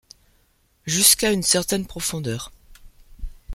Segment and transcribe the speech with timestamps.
[0.87, 2.51] Jusqu’à une certaine profondeur.